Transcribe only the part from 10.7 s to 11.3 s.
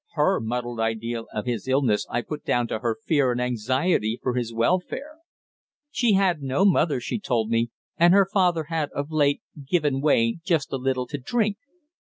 a little to